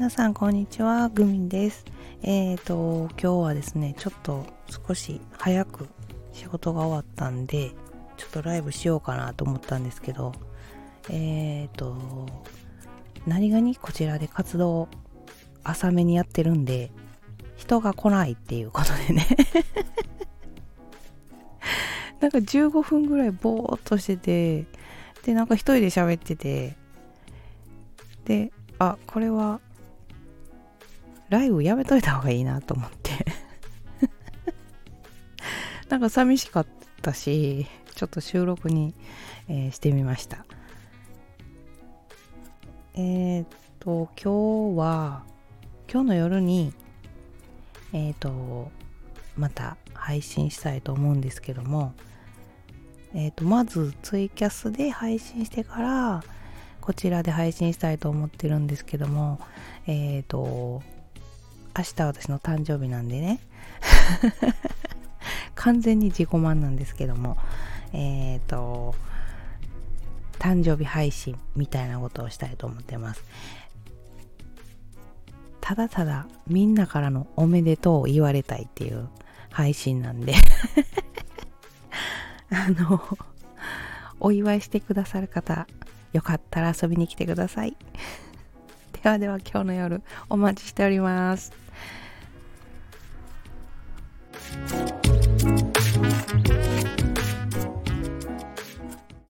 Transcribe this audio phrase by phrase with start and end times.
[0.00, 1.84] 皆さんこんにちはグミンです。
[2.22, 4.46] えーと今日はですねちょっと
[4.88, 5.88] 少し早く
[6.32, 7.72] 仕事が終わったんで
[8.16, 10.32] ちょっとライブしようかなと思ったんですけど
[11.10, 11.98] えーと
[13.26, 14.88] 何がにこちらで活動
[15.64, 16.90] 浅めにやってるんで
[17.58, 19.26] 人が来ないっていうことでね。
[22.20, 24.64] なんか15分ぐらいぼーっとしてて
[25.26, 26.74] でなんか一人で喋ってて
[28.24, 29.60] であこれは
[31.30, 33.24] ライブやめといた方がいいなと思って。
[35.88, 36.66] なんか寂しかっ
[37.02, 38.94] たしちょっと収録に、
[39.48, 40.44] えー、してみました。
[42.94, 43.46] えー、っ
[43.78, 45.22] と今日は
[45.90, 46.74] 今日の夜に
[47.92, 48.70] えー、っと
[49.36, 51.94] また配信したいと思うんですけども
[53.14, 56.24] えー、とまずツイキャスで配信してから
[56.80, 59.38] こちらで配信したいと思ってるんですけども、
[59.86, 60.82] えっ、ー、と、
[61.80, 63.40] 明日私の誕生日なんでね、
[65.56, 67.38] 完全に自己満なんですけども、
[67.94, 68.94] えっ、ー、と、
[70.38, 73.24] 誕生日配信みたいなことをしたいと思ってます。
[75.62, 79.08] ただただみんなからのおめでとうを言われたいっていう
[79.50, 80.34] 配信なんで
[82.50, 83.00] あの、
[84.18, 85.66] お祝いしてくださる方
[86.12, 87.74] よかったら遊びに来てください。
[89.02, 91.52] ではでは今日の夜お待ちしております。